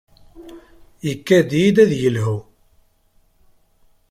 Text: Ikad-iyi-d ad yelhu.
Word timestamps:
Ikad-iyi-d 1.11 1.77
ad 1.83 1.91
yelhu. 2.01 2.37